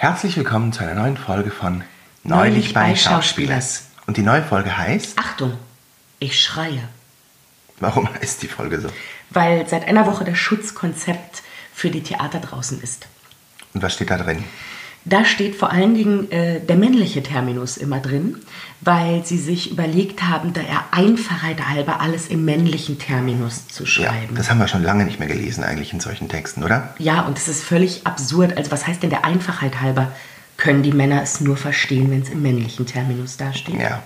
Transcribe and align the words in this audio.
Herzlich 0.00 0.34
willkommen 0.38 0.72
zu 0.72 0.82
einer 0.82 0.94
neuen 0.94 1.18
Folge 1.18 1.50
von 1.50 1.84
Neulich 2.24 2.72
bei 2.72 2.96
Schauspielers. 2.96 3.88
Und 4.06 4.16
die 4.16 4.22
neue 4.22 4.42
Folge 4.42 4.78
heißt, 4.78 5.18
Achtung, 5.18 5.52
ich 6.18 6.42
schreie. 6.42 6.88
warum 7.80 8.08
heißt 8.14 8.42
die 8.42 8.48
Folge 8.48 8.80
so? 8.80 8.88
Weil 9.28 9.68
seit 9.68 9.86
einer 9.86 10.06
Woche 10.06 10.24
das 10.24 10.38
Schutzkonzept 10.38 11.42
für 11.74 11.90
die 11.90 12.02
Theater 12.02 12.40
draußen 12.40 12.80
ist. 12.80 13.08
Und 13.74 13.82
was 13.82 13.92
steht 13.92 14.08
da 14.08 14.16
drin? 14.16 14.42
Da 15.06 15.24
steht 15.24 15.56
vor 15.56 15.70
allen 15.70 15.94
Dingen 15.94 16.30
äh, 16.30 16.60
der 16.60 16.76
männliche 16.76 17.22
Terminus 17.22 17.78
immer 17.78 18.00
drin, 18.00 18.36
weil 18.82 19.24
sie 19.24 19.38
sich 19.38 19.70
überlegt 19.70 20.22
haben, 20.24 20.52
der 20.52 20.64
Einfachheit 20.92 21.68
halber 21.68 22.00
alles 22.00 22.28
im 22.28 22.44
männlichen 22.44 22.98
Terminus 22.98 23.66
zu 23.68 23.84
Ja, 23.84 23.88
schreiben. 23.88 24.34
das 24.36 24.50
haben 24.50 24.58
wir 24.58 24.68
schon 24.68 24.82
lange 24.82 25.04
nicht 25.04 25.18
mehr 25.18 25.28
gelesen 25.28 25.64
eigentlich 25.64 25.92
in 25.94 26.00
solchen 26.00 26.28
Texten, 26.28 26.62
oder? 26.64 26.94
Ja, 26.98 27.22
und 27.22 27.38
es 27.38 27.48
ist 27.48 27.64
völlig 27.64 28.06
absurd. 28.06 28.56
Also 28.58 28.70
was 28.70 28.86
heißt 28.86 29.02
denn 29.02 29.10
der 29.10 29.24
Einfachheit 29.24 29.80
halber? 29.80 30.12
Können 30.58 30.82
die 30.82 30.92
Männer 30.92 31.22
es 31.22 31.40
nur 31.40 31.56
verstehen, 31.56 32.10
wenn 32.10 32.20
es 32.20 32.28
im 32.28 32.42
männlichen 32.42 32.84
Terminus 32.84 33.38
dasteht? 33.38 33.80
Ja. 33.80 34.02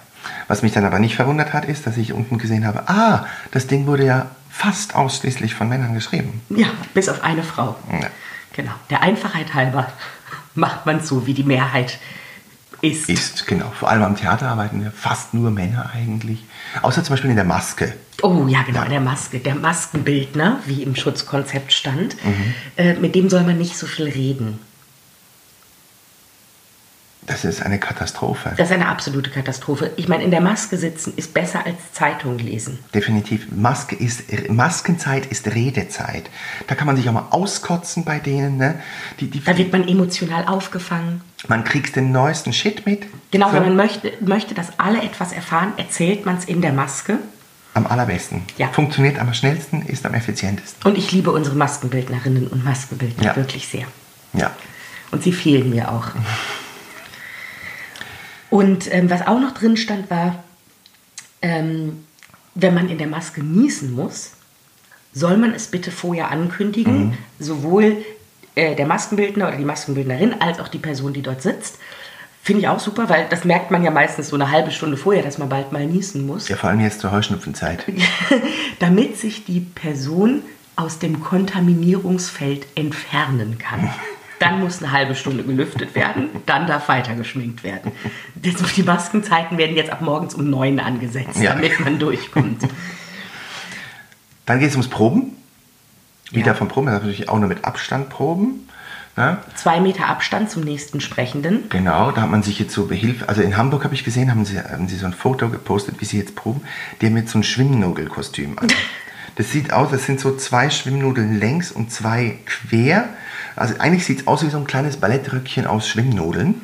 Was 0.47 0.63
mich 0.63 0.73
dann 0.73 0.85
aber 0.85 1.01
nicht 1.01 1.16
verwundert 1.16 1.52
hat, 1.52 1.65
ist, 1.65 1.87
dass 1.87 1.97
ich 1.97 2.13
unten 2.13 2.38
gesehen 2.38 2.65
habe, 2.66 2.88
ah, 2.88 3.27
das 3.51 3.66
Ding 3.66 3.87
wurde 3.87 4.07
ja 4.07 4.27
fast 4.49 4.95
ausschließlich 4.95 5.55
von 5.57 5.69
Männern 5.69 5.93
geschrieben. 5.95 6.41
Ja, 6.51 6.69
bis 6.95 7.09
auf 7.09 7.24
eine 7.24 7.43
Frau. 7.43 7.74
Ja. 8.01 8.09
Genau. 8.57 8.71
Der 8.88 9.02
Einfachheit 9.02 9.52
halber 9.55 9.88
macht 10.55 10.87
man 10.87 10.99
es 10.99 11.09
so, 11.09 11.27
wie 11.27 11.35
die 11.35 11.43
Mehrheit 11.43 11.99
ist. 12.81 13.09
Ist, 13.09 13.47
genau. 13.47 13.71
Vor 13.79 13.89
allem 13.89 14.03
am 14.03 14.17
Theater 14.17 14.49
arbeiten 14.49 14.83
wir 14.83 14.91
fast 14.91 15.35
nur 15.35 15.51
Männer 15.51 15.91
eigentlich. 15.95 16.45
Außer 16.83 17.03
zum 17.03 17.15
Beispiel 17.15 17.30
in 17.30 17.37
der 17.37 17.45
Maske. 17.45 17.95
Oh 18.23 18.47
ja, 18.47 18.63
genau, 18.63 18.85
der 18.85 19.01
Maske, 19.01 19.39
der 19.39 19.55
Maskenbildner, 19.55 20.61
wie 20.67 20.83
im 20.83 20.95
Schutzkonzept 20.95 21.73
stand, 21.73 22.17
äh, 22.77 22.95
mit 22.95 23.15
dem 23.15 23.29
soll 23.29 23.43
man 23.43 23.59
nicht 23.59 23.77
so 23.77 23.87
viel 23.87 24.07
reden. 24.07 24.59
Das 27.27 27.45
ist 27.45 27.62
eine 27.62 27.78
Katastrophe. 27.78 28.52
Das 28.57 28.68
ist 28.68 28.74
eine 28.74 28.87
absolute 28.88 29.30
Katastrophe. 29.30 29.90
Ich 29.96 30.09
meine, 30.09 30.24
in 30.24 30.30
der 30.30 30.40
Maske 30.43 30.76
sitzen 30.76 31.15
ist 31.16 31.32
besser 31.32 31.65
als 31.65 31.76
Zeitung 31.93 32.38
lesen. 32.38 32.79
Definitiv. 32.95 33.46
Maske 33.51 33.96
ist, 33.96 34.24
Maskenzeit 34.51 35.26
ist 35.26 35.46
Redezeit. 35.46 36.29
Da 36.66 36.74
kann 36.74 36.87
man 36.87 36.96
sich 36.96 37.09
auch 37.09 37.12
mal 37.15 37.29
auskotzen 37.30 38.04
bei 38.04 38.18
denen. 38.18 38.59
Ne? 38.59 38.74
Die, 39.21 39.30
die, 39.30 39.43
Da 39.43 39.57
wird 39.57 39.73
man 39.73 39.88
emotional 39.88 40.45
aufgefangen. 40.46 41.23
man 41.49 41.65
kriegt 41.65 41.96
den 41.96 42.12
neuesten 42.12 42.52
Shit 42.52 42.84
mit. 42.84 43.04
Genau, 43.30 43.49
So, 43.49 43.54
wenn 43.54 43.62
man 43.65 43.77
möchte, 43.77 44.12
möchte, 44.21 44.54
dass 44.54 44.79
alle 44.79 45.02
etwas 45.02 45.32
erfahren, 45.32 45.73
erzählt 45.79 46.27
man 46.27 46.37
es 46.37 46.45
in 46.45 46.60
der 46.60 46.73
Maske. 46.73 47.18
Am 47.73 47.87
allerbesten. 47.87 48.43
Ja. 48.59 48.68
Funktioniert 48.68 49.18
am 49.18 49.32
schnellsten, 49.34 49.82
ist 49.87 50.04
am 50.06 50.15
effizientesten. 50.15 50.82
Und 50.88 50.96
ich 50.99 51.10
liebe 51.10 51.32
unsere 51.32 51.56
Maskenbildnerinnen 51.56 52.46
und 52.49 52.65
Maskenbildner 52.65 53.24
Ja. 53.24 53.37
wirklich 53.37 53.66
sehr. 53.66 53.87
Ja. 54.34 54.51
Und 55.10 55.23
sie 55.23 55.32
fehlen 55.32 55.71
mir 55.71 55.90
auch. 55.90 56.09
Und 58.55 58.95
ähm, 58.95 59.10
was 59.10 59.27
auch 59.27 59.41
noch 59.41 59.51
drin 59.51 59.77
stand, 59.77 60.10
war, 60.10 60.45
ähm, 61.43 62.05
wenn 62.55 62.73
man 62.73 62.88
in 62.88 62.99
der 62.99 63.09
Maske 63.09 63.43
niesen 63.43 63.96
muss, 63.96 64.31
soll 65.12 65.38
man 65.38 65.53
es 65.53 65.66
bitte 65.66 65.91
vorher 65.91 66.31
ankündigen, 66.31 67.19
sowohl 67.41 68.05
äh, 68.55 68.77
der 68.77 68.87
Maskenbildner 68.87 69.49
oder 69.49 69.56
die 69.56 69.65
Maskenbildnerin 69.65 70.41
als 70.41 70.61
auch 70.61 70.69
die 70.69 70.78
Person, 70.78 71.12
die 71.12 71.22
dort 71.22 71.43
sitzt. 71.43 71.78
Finde 72.44 72.61
ich 72.61 72.69
auch 72.69 72.78
super, 72.78 73.09
weil 73.09 73.27
das 73.28 73.44
merkt 73.44 73.72
man 73.72 73.83
ja 73.83 73.91
meistens 73.91 74.28
so 74.28 74.37
eine 74.37 74.53
halbe 74.53 74.71
Stunde 74.71 74.97
vorher, 74.97 75.25
dass 75.25 75.37
man 75.37 75.49
bald 75.49 75.72
mal 75.72 75.84
niesen 75.84 76.25
muss, 76.25 76.49
ja, 76.49 76.55
vor 76.55 76.71
allem 76.71 76.78
jetzt 76.78 77.00
zur 77.00 77.11
Heuschnupfenzeit. 77.11 77.84
damit 78.78 79.19
sich 79.19 79.44
die 79.44 79.62
Person 79.62 80.43
aus 80.77 81.00
dem 81.00 81.21
Kontaminierungsfeld 81.21 82.69
entfernen 82.77 83.59
kann. 83.59 83.91
Dann 84.41 84.60
muss 84.60 84.82
eine 84.82 84.93
halbe 84.93 85.15
Stunde 85.15 85.44
gelüftet 85.44 85.94
werden, 85.94 86.28
dann 86.47 86.66
darf 86.66 86.88
weiter 86.88 87.15
geschminkt 87.15 87.62
werden. 87.62 87.93
Die 88.34 88.82
Maskenzeiten 88.82 89.59
werden 89.59 89.77
jetzt 89.77 89.91
ab 89.91 90.00
morgens 90.00 90.34
um 90.34 90.50
neun 90.50 90.81
angesetzt, 90.81 91.41
Ja. 91.41 91.54
damit 91.54 91.78
man 91.81 91.99
durchkommt. 91.99 92.62
Dann 94.47 94.59
geht 94.59 94.69
es 94.71 94.75
ums 94.75 94.89
Proben. 94.89 95.37
Wieder 96.31 96.49
Ja. 96.49 96.55
vom 96.55 96.69
Proben, 96.69 96.87
das 96.87 96.97
ist 96.97 97.03
natürlich 97.03 97.28
auch 97.28 97.39
nur 97.39 97.49
mit 97.49 97.65
Abstand 97.65 98.09
proben. 98.11 98.69
Ne? 99.17 99.39
Zwei 99.55 99.78
Meter 99.81 100.09
Abstand 100.09 100.51
zum 100.51 100.65
nächsten 100.65 101.01
Sprechenden. 101.01 101.69
Genau, 101.69 102.11
da 102.11 102.22
hat 102.22 102.31
man 102.31 102.43
sich 102.43 102.59
jetzt 102.59 102.75
so 102.75 102.87
behilft. 102.87 103.28
Also 103.28 103.43
in 103.43 103.56
Hamburg 103.56 103.84
habe 103.84 103.95
ich 103.95 104.03
gesehen, 104.03 104.31
haben 104.31 104.45
sie, 104.45 104.59
haben 104.59 104.89
sie 104.89 104.97
so 104.97 105.06
ein 105.06 105.12
Foto 105.12 105.49
gepostet, 105.49 106.01
wie 106.01 106.05
sie 106.05 106.19
jetzt 106.19 106.34
proben. 106.34 106.62
Die 107.01 107.06
haben 107.06 107.16
jetzt 107.16 107.31
so 107.31 107.39
ein 107.39 107.45
Schwimmnudelkostüm 107.45 108.59
an. 108.59 108.69
Das 109.37 109.51
sieht 109.51 109.72
aus, 109.72 109.91
das 109.91 110.06
sind 110.06 110.21
so 110.21 110.37
zwei 110.37 110.71
Schwimmnudeln 110.71 111.41
längs 111.41 111.72
und 111.72 111.91
zwei 111.91 112.39
quer. 112.47 113.09
Also 113.56 113.75
eigentlich 113.78 114.04
sieht 114.04 114.20
es 114.20 114.26
aus 114.26 114.42
wie 114.44 114.50
so 114.50 114.59
ein 114.59 114.66
kleines 114.66 114.97
Ballettröckchen 114.98 115.66
aus 115.66 115.88
Schwimmnudeln, 115.88 116.60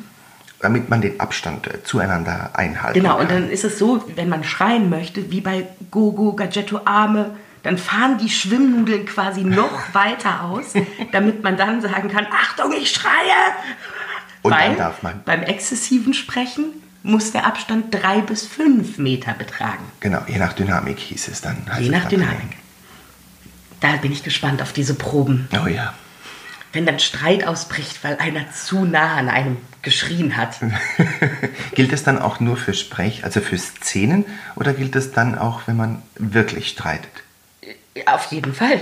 damit 0.59 0.89
man 0.89 1.01
den 1.01 1.19
Abstand 1.19 1.67
äh, 1.67 1.83
zueinander 1.83 2.51
einhalten 2.53 2.99
Genau, 2.99 3.13
kann. 3.17 3.21
und 3.21 3.31
dann 3.31 3.49
ist 3.49 3.63
es 3.63 3.79
so, 3.79 4.03
wenn 4.15 4.29
man 4.29 4.43
schreien 4.43 4.89
möchte, 4.89 5.31
wie 5.31 5.41
bei 5.41 5.67
Gogo, 5.89 6.33
Gadgetto 6.33 6.81
Arme, 6.85 7.31
dann 7.63 7.77
fahren 7.77 8.17
die 8.17 8.29
Schwimmnudeln 8.29 9.05
quasi 9.05 9.41
noch 9.43 9.71
weiter 9.93 10.43
aus, 10.45 10.73
damit 11.11 11.43
man 11.43 11.57
dann 11.57 11.81
sagen 11.81 12.09
kann, 12.09 12.27
Achtung, 12.31 12.71
ich 12.73 12.89
schreie! 12.91 13.11
Und 14.43 14.51
Weil 14.53 14.69
dann 14.69 14.77
darf 14.77 15.03
man. 15.03 15.21
beim 15.23 15.43
exzessiven 15.43 16.13
Sprechen 16.15 16.65
muss 17.03 17.31
der 17.31 17.45
Abstand 17.45 17.93
drei 17.93 18.21
bis 18.21 18.45
fünf 18.45 18.97
Meter 18.97 19.33
betragen. 19.33 19.83
Genau, 19.99 20.21
je 20.27 20.37
nach 20.37 20.53
Dynamik 20.53 20.99
hieß 20.99 21.27
es 21.27 21.41
dann. 21.41 21.57
Je 21.79 21.85
es 21.85 21.91
nach. 21.91 22.05
Dynamik. 22.05 22.57
Da 23.79 23.93
bin 23.97 24.11
ich 24.11 24.23
gespannt 24.23 24.61
auf 24.61 24.73
diese 24.73 24.93
Proben. 24.95 25.47
Oh 25.63 25.67
ja. 25.67 25.93
Wenn 26.73 26.85
dann 26.85 26.99
Streit 26.99 27.45
ausbricht, 27.45 28.03
weil 28.03 28.17
einer 28.17 28.51
zu 28.51 28.85
nah 28.85 29.15
an 29.15 29.29
einem 29.29 29.57
geschrien 29.81 30.37
hat. 30.37 30.59
Gilt 31.75 31.91
es 31.93 32.03
dann 32.03 32.19
auch 32.19 32.39
nur 32.39 32.57
für 32.57 32.73
Sprech, 32.73 33.23
also 33.23 33.41
für 33.41 33.57
Szenen, 33.57 34.25
oder 34.55 34.73
gilt 34.73 34.95
es 34.95 35.11
dann 35.11 35.37
auch, 35.37 35.61
wenn 35.65 35.75
man 35.75 36.01
wirklich 36.15 36.69
streitet? 36.69 37.11
Auf 38.05 38.25
jeden 38.31 38.53
Fall. 38.53 38.79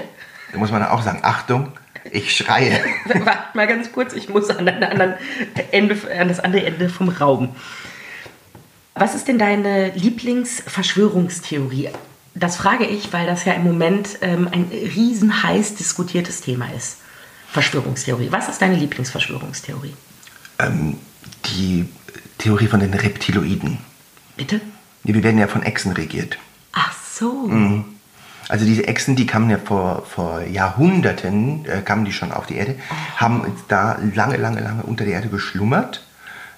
Da 0.51 0.57
muss 0.57 0.71
man 0.71 0.83
auch 0.83 1.01
sagen, 1.01 1.19
Achtung, 1.23 1.71
ich 2.11 2.35
schreie. 2.35 2.79
Warte 3.05 3.55
mal 3.57 3.67
ganz 3.67 3.91
kurz, 3.91 4.13
ich 4.13 4.29
muss 4.29 4.49
an, 4.49 4.67
anderen 4.67 5.13
Ende, 5.71 5.97
an 6.19 6.27
das 6.27 6.39
andere 6.39 6.65
Ende 6.65 6.89
vom 6.89 7.09
Raum. 7.09 7.55
Was 8.95 9.15
ist 9.15 9.27
denn 9.27 9.39
deine 9.39 9.91
Lieblingsverschwörungstheorie? 9.91 11.89
Das 12.35 12.57
frage 12.57 12.85
ich, 12.85 13.13
weil 13.13 13.25
das 13.25 13.45
ja 13.45 13.53
im 13.53 13.63
Moment 13.63 14.19
ähm, 14.21 14.49
ein 14.51 14.69
riesen 14.71 15.43
heiß 15.43 15.75
diskutiertes 15.75 16.41
Thema 16.41 16.67
ist. 16.75 16.97
Verschwörungstheorie. 17.51 18.31
Was 18.31 18.49
ist 18.49 18.61
deine 18.61 18.75
Lieblingsverschwörungstheorie? 18.75 19.95
ähm, 20.59 20.97
die 21.45 21.87
Theorie 22.37 22.67
von 22.67 22.79
den 22.79 22.93
Reptiloiden. 22.93 23.79
Bitte? 24.37 24.61
Die, 25.03 25.13
wir 25.13 25.23
werden 25.23 25.39
ja 25.39 25.47
von 25.47 25.63
Echsen 25.63 25.93
regiert. 25.93 26.37
Ach 26.73 26.93
so. 26.93 27.47
Mhm. 27.47 27.85
Also 28.47 28.65
diese 28.65 28.87
Echsen, 28.87 29.15
die 29.15 29.25
kamen 29.25 29.49
ja 29.49 29.57
vor, 29.57 30.05
vor 30.05 30.41
Jahrhunderten, 30.41 31.65
äh, 31.65 31.81
kamen 31.81 32.05
die 32.05 32.11
schon 32.11 32.31
auf 32.31 32.47
die 32.47 32.55
Erde, 32.55 32.75
haben 33.17 33.45
da 33.67 33.99
lange, 34.15 34.37
lange, 34.37 34.61
lange 34.61 34.83
unter 34.83 35.05
der 35.05 35.13
Erde 35.13 35.29
geschlummert, 35.29 36.05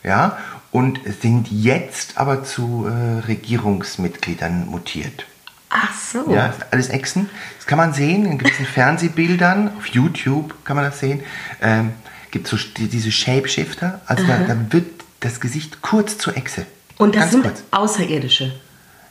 ja, 0.04 0.38
und 0.72 1.00
sind 1.22 1.52
jetzt 1.52 2.18
aber 2.18 2.44
zu 2.44 2.88
äh, 2.88 3.20
Regierungsmitgliedern 3.28 4.68
mutiert. 4.68 5.26
Ach 5.74 5.94
so. 5.96 6.32
Ja, 6.34 6.48
das 6.50 6.72
alles 6.72 6.90
Echsen. 6.90 7.30
Das 7.58 7.66
kann 7.66 7.78
man 7.78 7.94
sehen 7.94 8.26
in 8.26 8.38
gewissen 8.38 8.66
Fernsehbildern. 8.74 9.72
Auf 9.78 9.88
YouTube 9.88 10.54
kann 10.66 10.76
man 10.76 10.86
das 10.86 11.00
sehen. 11.00 11.22
Ähm, 11.62 11.94
gibt 12.32 12.48
so 12.48 12.58
die, 12.78 12.88
diese 12.88 13.12
Shapeshifter. 13.12 14.02
Also 14.06 14.24
da, 14.26 14.38
da 14.40 14.56
wird 14.74 14.86
das 15.22 15.40
Gesicht 15.40 15.82
kurz 15.82 16.18
zur 16.18 16.36
Echse. 16.36 16.66
Und 16.98 17.16
das 17.16 17.22
Ganz 17.22 17.32
sind 17.32 17.44
kurz. 17.44 17.64
Außerirdische. 17.72 18.54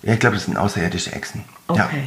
Ja, 0.02 0.12
ich 0.14 0.20
glaube, 0.20 0.36
das 0.36 0.44
sind 0.44 0.56
außerirdische 0.56 1.12
Echsen. 1.12 1.44
Ja. 1.74 1.86
Okay. 1.86 2.04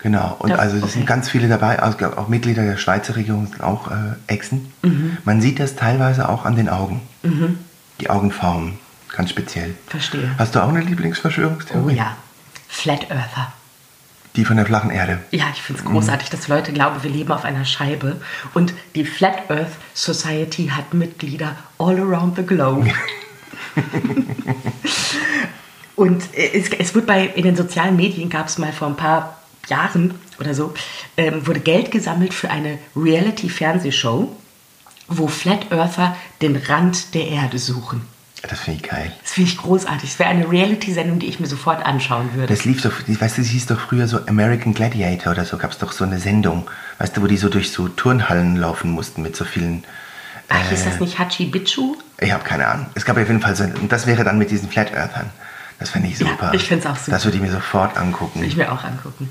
Genau. 0.00 0.36
Und 0.38 0.50
Ja, 0.50 0.56
also 0.56 0.76
es 0.76 0.82
okay. 0.84 0.92
sind 0.92 1.06
ganz 1.06 1.28
viele 1.28 1.48
dabei. 1.48 1.80
Also, 1.80 2.06
auch 2.16 2.28
Mitglieder 2.28 2.64
der 2.64 2.76
Schweizer 2.76 3.16
Regierung 3.16 3.46
sind 3.48 3.62
auch 3.62 3.90
äh, 3.90 3.94
Echsen. 4.26 4.72
Mhm. 4.82 5.16
Man 5.24 5.40
sieht 5.40 5.58
das 5.60 5.74
teilweise 5.76 6.28
auch 6.28 6.44
an 6.44 6.56
den 6.56 6.68
Augen. 6.68 7.00
Die 8.00 8.08
Augenformen. 8.10 8.78
Ganz 9.14 9.30
speziell. 9.30 9.74
Verstehe. 9.88 10.30
Hast 10.38 10.54
du 10.54 10.60
auch 10.62 10.68
eine 10.68 10.82
Oh 10.82 10.86
Lieblingsverschwörungstheorie? 10.86 11.94
ja. 11.96 12.16
Flat 12.68 13.10
Earther. 13.10 13.52
Die 14.36 14.44
von 14.44 14.56
der 14.56 14.66
flachen 14.66 14.90
Erde. 14.90 15.18
Ja, 15.30 15.46
ich 15.52 15.62
finde 15.62 15.82
es 15.82 15.88
großartig, 15.88 16.30
dass 16.30 16.48
Leute 16.48 16.72
glauben, 16.72 17.02
wir 17.02 17.10
leben 17.10 17.32
auf 17.32 17.44
einer 17.44 17.64
Scheibe. 17.64 18.20
Und 18.54 18.74
die 18.94 19.04
Flat 19.04 19.50
Earth 19.50 19.72
Society 19.94 20.68
hat 20.68 20.94
Mitglieder 20.94 21.56
all 21.78 21.98
around 21.98 22.36
the 22.36 22.44
globe. 22.44 22.90
Und 25.96 26.22
es, 26.32 26.70
es 26.70 26.94
wird 26.94 27.06
bei, 27.06 27.26
in 27.26 27.42
den 27.42 27.56
sozialen 27.56 27.96
Medien 27.96 28.30
gab 28.30 28.46
es 28.46 28.58
mal 28.58 28.72
vor 28.72 28.86
ein 28.86 28.96
paar 28.96 29.38
Jahren 29.66 30.14
oder 30.38 30.54
so, 30.54 30.72
ähm, 31.16 31.46
wurde 31.46 31.60
Geld 31.60 31.90
gesammelt 31.90 32.32
für 32.32 32.50
eine 32.50 32.78
Reality-Fernsehshow, 32.94 34.34
wo 35.08 35.26
Flat 35.26 35.72
Earther 35.72 36.16
den 36.40 36.56
Rand 36.56 37.14
der 37.14 37.28
Erde 37.28 37.58
suchen. 37.58 38.02
Das 38.42 38.60
finde 38.60 38.80
ich 38.82 38.88
geil. 38.88 39.12
Das 39.22 39.32
finde 39.32 39.50
ich 39.50 39.58
großartig. 39.58 40.10
Es 40.10 40.18
wäre 40.18 40.30
eine 40.30 40.48
Reality-Sendung, 40.48 41.18
die 41.18 41.26
ich 41.26 41.40
mir 41.40 41.46
sofort 41.48 41.84
anschauen 41.84 42.32
würde. 42.34 42.54
Das 42.54 42.64
lief 42.64 42.80
so, 42.80 42.90
weißt 42.90 43.38
du, 43.38 43.42
das 43.42 43.50
hieß 43.50 43.66
doch 43.66 43.80
früher 43.80 44.06
so 44.06 44.20
American 44.26 44.74
Gladiator 44.74 45.32
oder 45.32 45.44
so, 45.44 45.58
gab 45.58 45.72
es 45.72 45.78
doch 45.78 45.92
so 45.92 46.04
eine 46.04 46.18
Sendung, 46.20 46.68
weißt 46.98 47.16
du, 47.16 47.22
wo 47.22 47.26
die 47.26 47.36
so 47.36 47.48
durch 47.48 47.72
so 47.72 47.88
Turnhallen 47.88 48.56
laufen 48.56 48.90
mussten 48.92 49.22
mit 49.22 49.34
so 49.36 49.44
vielen 49.44 49.84
Ach, 50.48 50.70
hieß 50.70 50.84
das 50.84 51.00
nicht 51.00 51.18
Hachi 51.18 51.46
Bichu? 51.46 51.96
Ich 52.20 52.32
habe 52.32 52.42
keine 52.44 52.66
Ahnung. 52.66 52.86
Es 52.94 53.04
gab 53.04 53.16
auf 53.18 53.26
jeden 53.26 53.40
Fall 53.40 53.54
so, 53.54 53.64
und 53.64 53.90
das 53.92 54.06
wäre 54.06 54.24
dann 54.24 54.38
mit 54.38 54.50
diesen 54.50 54.68
Flat 54.70 54.92
Earthern. 54.94 55.30
Das 55.78 55.90
fände 55.90 56.08
ich 56.08 56.18
Ja, 56.18 56.26
super. 56.28 56.52
ich 56.54 56.64
find's 56.64 56.86
auch 56.86 56.96
super. 56.96 57.10
Das 57.10 57.24
würde 57.24 57.36
ich 57.36 57.42
mir 57.42 57.50
sofort 57.50 57.96
angucken. 57.96 58.40
Will 58.40 58.48
ich 58.48 58.56
mir 58.56 58.72
auch 58.72 58.82
angucken. 58.82 59.28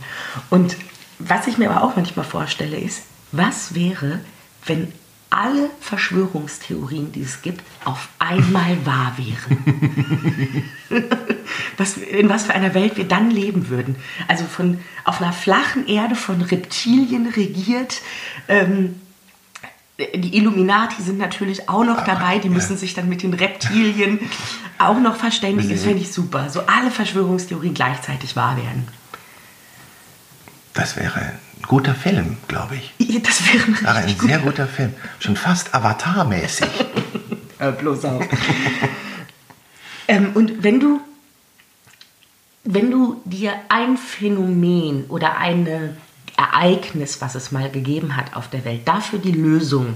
Und 0.50 0.78
was 1.20 1.48
ich 1.48 1.58
mir 1.58 1.70
aber 1.72 1.84
auch 1.84 1.96
manchmal 1.96 2.26
vorstelle, 2.26 2.78
ist, 2.78 3.02
was 3.32 3.74
wäre, 3.74 4.20
wenn 4.66 4.94
alle 5.30 5.70
Verschwörungstheorien, 5.82 7.12
die 7.12 7.22
es 7.22 7.42
gibt, 7.42 7.64
auf 7.86 8.10
einmal 8.20 8.78
wahr 8.86 9.18
wären? 9.18 10.64
was, 11.78 11.98
in 11.98 12.30
was 12.30 12.46
für 12.46 12.54
einer 12.54 12.74
Welt 12.74 12.98
wir 12.98 13.08
dann 13.08 13.30
leben 13.30 13.70
würden. 13.70 13.96
Also 14.28 14.46
von, 14.46 14.80
auf 15.04 15.22
einer 15.22 15.34
flachen 15.34 15.88
Erde 15.88 16.16
von 16.16 16.42
Reptilien 16.42 17.28
regiert. 17.28 18.02
Ähm, 18.48 19.02
die 19.98 20.38
Illuminati 20.38 21.02
sind 21.02 21.18
natürlich 21.18 21.70
auch 21.70 21.84
noch 21.84 22.04
dabei, 22.06 22.38
die 22.38 22.50
müssen 22.50 22.78
sich 22.78 22.94
dann 22.94 23.10
mit 23.10 23.24
den 23.24 23.34
Reptilien 23.34 24.20
auch 24.78 25.00
noch 25.00 25.16
verständigen. 25.16 25.70
Das 25.70 25.84
fände 25.84 26.02
ich 26.02 26.12
super. 26.12 26.50
So 26.50 26.62
alle 26.62 26.92
Verschwörungstheorien 26.92 27.74
gleichzeitig 27.74 28.36
wahr 28.36 28.58
werden. 28.58 28.88
Das 30.78 30.96
wäre 30.96 31.20
ein 31.20 31.40
guter 31.68 31.96
Film, 31.96 32.38
glaube 32.48 32.76
ich. 32.76 32.94
Ja, 33.00 33.20
Das 33.20 33.42
wäre 33.52 33.66
ein 33.66 33.86
Aber 33.86 33.98
ein 34.00 34.16
sehr 34.16 34.40
guter 34.40 34.68
Film. 34.68 34.94
Schon 35.20 35.36
fast 35.36 35.74
Avatar-mäßig. 35.74 36.70
Hör 37.58 37.72
bloß 37.72 38.06
auf. 38.06 38.24
ähm, 40.08 40.32
und 40.36 40.64
wenn 40.64 40.80
du, 40.80 41.02
wenn 42.64 42.92
du 42.92 43.22
dir 43.26 43.54
ein 43.70 43.98
Phänomen 43.98 45.06
oder 45.10 45.38
ein 45.38 45.98
Ereignis, 46.38 47.22
was 47.22 47.34
es 47.36 47.52
mal 47.52 47.70
gegeben 47.72 48.16
hat 48.16 48.36
auf 48.36 48.48
der 48.50 48.64
Welt, 48.64 48.88
dafür 48.88 49.18
die 49.20 49.32
Lösung 49.32 49.96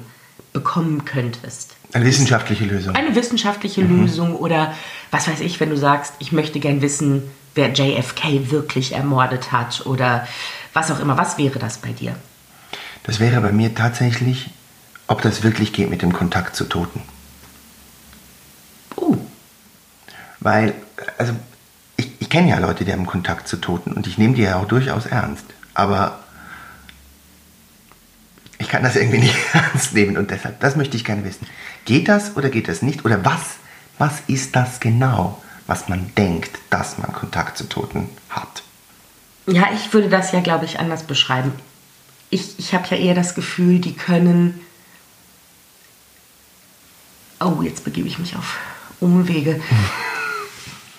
bekommen 0.54 1.06
könntest, 1.06 1.76
Eine 1.94 2.06
wissenschaftliche 2.06 2.66
Lösung. 2.66 2.96
eine 2.96 3.16
wissenschaftliche 3.16 3.82
Lösung 3.84 4.36
oder 4.36 4.74
was 5.12 5.28
weiß 5.28 5.40
ich, 5.42 5.60
wenn 5.60 5.70
du 5.70 5.78
sagst, 5.78 6.14
ich 6.20 6.32
möchte 6.32 6.60
gern 6.60 6.82
wissen, 6.82 7.24
wer 7.56 7.72
JFK 7.72 8.52
wirklich 8.52 8.94
ermordet 8.94 9.52
hat 9.52 9.86
oder 9.86 10.28
was 10.74 10.92
auch 10.92 11.00
immer, 11.00 11.18
was 11.18 11.38
wäre 11.38 11.60
das 11.60 11.78
bei 11.78 11.92
dir? 11.92 12.16
Das 13.04 13.20
wäre 13.20 13.42
bei 13.42 13.52
mir 13.52 13.74
tatsächlich, 13.76 14.52
ob 15.08 15.22
das 15.22 15.44
wirklich 15.44 15.74
geht 15.74 15.90
mit 15.90 16.02
dem 16.02 16.14
Kontakt 16.14 16.56
zu 16.56 16.66
Toten. 16.66 17.02
Oh, 18.96 19.18
Weil, 20.40 20.76
also, 21.18 21.34
ich, 21.98 22.12
ich 22.20 22.30
kenne 22.30 22.50
ja 22.50 22.60
Leute, 22.60 22.86
die 22.86 22.94
haben 22.94 23.06
Kontakt 23.06 23.48
zu 23.48 23.58
Toten 23.58 23.92
und 23.92 24.08
ich 24.08 24.18
nehme 24.18 24.36
die 24.36 24.44
ja 24.44 24.58
auch 24.58 24.68
durchaus 24.68 25.06
ernst. 25.06 25.46
Aber 25.74 26.20
ich 28.60 28.70
kann 28.70 28.84
das 28.84 28.96
irgendwie 28.96 29.20
nicht 29.20 29.36
ernst 29.54 29.94
nehmen 29.94 30.18
und 30.18 30.32
deshalb, 30.32 30.60
das 30.60 30.76
möchte 30.76 30.96
ich 30.96 31.04
gerne 31.04 31.26
wissen. 31.26 31.48
Geht 31.86 32.08
das 32.08 32.38
oder 32.38 32.50
geht 32.50 32.68
das 32.68 32.82
nicht? 32.82 33.04
Oder 33.04 33.26
was, 33.26 33.42
was 33.98 34.22
ist 34.28 34.56
das 34.56 34.80
genau, 34.80 35.42
was 35.72 35.88
man 35.88 36.14
denkt, 36.18 36.52
dass 36.70 36.98
man 36.98 37.14
Kontakt 37.14 37.58
zu 37.58 37.64
Toten 37.64 38.10
hat? 38.30 38.62
Ja, 39.48 39.70
ich 39.74 39.94
würde 39.94 40.10
das 40.10 40.34
ja, 40.34 40.42
glaube 40.42 40.66
ich, 40.66 40.80
anders 40.80 41.04
beschreiben. 41.04 41.54
Ich, 42.30 42.60
ich 42.60 42.74
habe 42.74 42.86
ja 42.92 42.98
eher 42.98 43.16
das 43.16 43.36
Gefühl, 43.36 43.80
die 43.80 43.94
können. 43.94 44.60
Oh, 47.40 47.62
jetzt 47.62 47.86
begebe 47.86 48.06
ich 48.10 48.20
mich 48.20 48.36
auf 48.36 48.58
Umwege. 49.00 49.62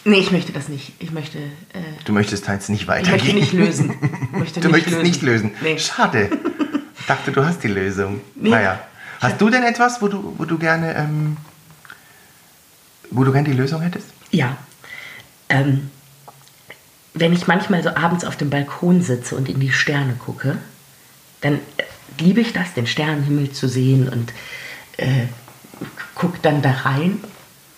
Nee, 0.04 0.18
ich 0.18 0.32
möchte 0.32 0.52
das 0.52 0.68
nicht. 0.68 0.94
Ich 0.98 1.12
möchte. 1.12 1.38
Äh, 1.38 1.82
Du 2.04 2.12
möchtest 2.12 2.48
jetzt 2.48 2.68
nicht 2.68 2.82
ich 2.82 2.88
weitergehen. 2.88 3.36
möchte 3.36 3.36
nicht 3.36 3.52
lösen. 3.52 3.94
Ich 4.32 4.36
möchte 4.38 4.60
Du 4.60 4.68
möchtest 4.68 5.00
nicht 5.00 5.22
lösen. 5.22 5.52
Nee. 5.62 5.78
Schade. 5.78 6.28
Ich 6.98 7.06
dachte, 7.06 7.30
du 7.30 7.44
hast 7.44 7.62
die 7.62 7.68
Lösung. 7.68 8.20
Nee. 8.34 8.48
Naja. 8.50 8.80
Hast 9.20 9.40
du 9.40 9.48
denn 9.48 9.62
etwas, 9.62 10.02
wo 10.02 10.08
du, 10.08 10.34
wo 10.38 10.44
du 10.44 10.58
gerne, 10.58 10.96
ähm, 10.96 11.36
wo 13.12 13.22
du 13.22 13.30
gerne 13.30 13.48
die 13.48 13.54
Lösung 13.54 13.80
hättest? 13.80 14.06
Ja. 14.32 14.56
Ähm, 15.48 15.90
wenn 17.14 17.32
ich 17.32 17.46
manchmal 17.46 17.82
so 17.82 17.90
abends 17.90 18.24
auf 18.24 18.36
dem 18.36 18.50
Balkon 18.50 19.02
sitze 19.02 19.36
und 19.36 19.48
in 19.48 19.60
die 19.60 19.70
Sterne 19.72 20.14
gucke, 20.14 20.56
dann 21.42 21.54
äh, 21.76 21.82
liebe 22.18 22.40
ich 22.40 22.52
das, 22.52 22.74
den 22.74 22.86
Sternenhimmel 22.86 23.52
zu 23.52 23.68
sehen 23.68 24.08
und 24.08 24.32
äh, 24.96 25.26
gucke 26.14 26.38
dann 26.42 26.62
da 26.62 26.70
rein 26.70 27.22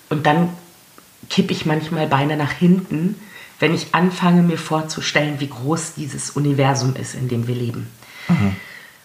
und 0.08 0.24
dann 0.26 0.50
kippe 1.30 1.52
ich 1.52 1.66
manchmal 1.66 2.06
beinahe 2.06 2.36
nach 2.36 2.52
hinten, 2.52 3.16
wenn 3.58 3.74
ich 3.74 3.94
anfange 3.94 4.42
mir 4.42 4.58
vorzustellen, 4.58 5.40
wie 5.40 5.48
groß 5.48 5.94
dieses 5.96 6.30
Universum 6.30 6.96
ist, 6.96 7.14
in 7.14 7.28
dem 7.28 7.46
wir 7.46 7.54
leben. 7.54 7.88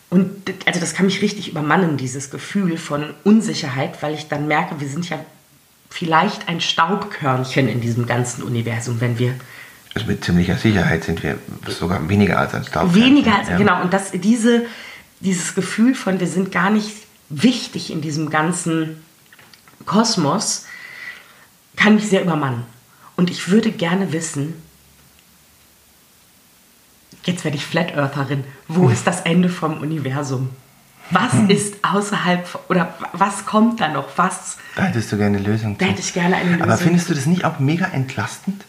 Und 0.10 0.48
d- 0.48 0.54
also 0.66 0.80
das 0.80 0.94
kann 0.94 1.06
mich 1.06 1.22
richtig 1.22 1.50
übermannen, 1.50 1.98
dieses 1.98 2.30
Gefühl 2.30 2.78
von 2.78 3.14
Unsicherheit, 3.24 4.02
weil 4.02 4.14
ich 4.16 4.28
dann 4.28 4.48
merke, 4.48 4.80
wir 4.82 4.90
sind 4.90 5.08
ja 5.10 5.20
vielleicht 5.90 6.48
ein 6.48 6.62
Staubkörnchen 6.62 7.68
in 7.68 7.82
diesem 7.82 8.06
ganzen 8.06 8.44
Universum, 8.44 9.02
wenn 9.02 9.18
wir 9.20 9.34
Also 9.96 10.08
mit 10.08 10.24
ziemlicher 10.24 10.56
Sicherheit 10.56 11.04
sind 11.04 11.24
wir 11.24 11.40
sogar 11.68 12.08
weniger 12.08 12.38
als 12.38 12.54
ein 12.54 12.64
Staubkörnchen. 12.64 13.04
weniger 13.04 13.36
als 13.38 13.50
ja. 13.50 13.58
genau 13.58 13.82
und 13.82 13.92
das 13.92 14.12
diese 14.12 14.66
dieses 15.20 15.56
Gefühl 15.56 15.96
von 15.96 16.20
wir 16.20 16.28
sind 16.28 16.52
gar 16.52 16.70
nicht 16.70 16.92
wichtig 17.30 17.92
in 17.92 18.02
diesem 18.02 18.30
ganzen 18.30 19.04
Kosmos 19.86 20.66
kann 21.76 21.96
mich 21.96 22.08
sehr 22.08 22.22
übermannen 22.22 22.64
und 23.18 23.30
ich 23.30 23.50
würde 23.50 23.72
gerne 23.72 24.14
wissen 24.14 24.54
jetzt 27.26 27.44
werde 27.44 27.58
ich 27.58 27.66
Flat 27.66 27.92
Eartherin 27.96 28.44
wo 28.68 28.90
ist 28.90 29.08
das 29.08 29.22
Ende 29.22 29.50
vom 29.50 29.80
Universum 29.80 30.50
was 31.12 31.34
ist 31.48 31.76
außerhalb 31.84 32.60
oder 32.70 32.94
was 33.14 33.46
kommt 33.46 33.80
da 33.82 33.88
noch 33.88 34.08
was 34.18 34.58
Da 34.76 34.84
hättest 34.84 35.12
du 35.12 35.18
gerne 35.18 35.38
eine 35.38 35.48
Lösung. 35.48 35.78
Da 35.78 35.86
hätte 35.88 36.02
ich 36.02 36.14
gerne 36.14 36.36
eine 36.36 36.56
Aber 36.56 36.68
Lösung. 36.72 36.88
findest 36.88 37.10
du 37.10 37.14
das 37.14 37.26
nicht 37.26 37.46
auch 37.46 37.60
mega 37.60 37.86
entlastend? 37.88 38.64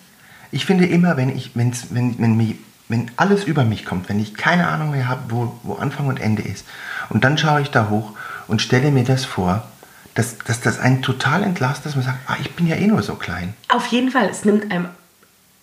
Ich 0.52 0.66
finde 0.66 0.87
immer, 0.87 1.16
wenn 1.16 1.28
ich, 1.34 1.52
wenn's, 1.54 1.87
wenn, 1.90 2.19
wenn, 2.19 2.37
mich, 2.37 2.56
wenn 2.88 3.10
alles 3.16 3.44
über 3.44 3.64
mich 3.64 3.84
kommt, 3.84 4.08
wenn 4.08 4.19
ich 4.19 4.34
keine 4.34 4.66
Ahnung 4.69 4.90
mehr 4.90 5.08
habe, 5.08 5.22
wo, 5.28 5.54
wo 5.62 5.75
Anfang 5.75 6.06
und 6.08 6.20
Ende 6.20 6.42
ist, 6.42 6.64
und 7.08 7.22
dann 7.25 7.38
schaue 7.38 7.60
ich 7.60 7.70
da 7.70 7.88
hoch 7.88 8.12
und 8.48 8.60
stelle 8.62 8.90
mir 8.90 9.04
das 9.04 9.25
vor, 9.25 9.62
dass, 10.14 10.38
dass 10.38 10.60
das 10.60 10.81
einen 10.81 11.02
total 11.02 11.44
entlastet, 11.44 11.86
dass 11.86 11.94
man 11.94 12.04
sagt, 12.04 12.19
ah, 12.26 12.36
ich 12.40 12.50
bin 12.56 12.66
ja 12.66 12.75
eh 12.76 12.86
nur 12.88 13.02
so 13.02 13.14
klein. 13.14 13.54
Auf 13.69 13.86
jeden 13.86 14.10
Fall, 14.10 14.28
es 14.28 14.44
nimmt 14.44 14.72
einem, 14.72 14.86